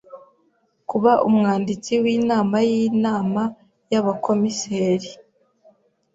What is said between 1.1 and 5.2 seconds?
Umwanditsi w’inama y’Inama y’Abakomiseri;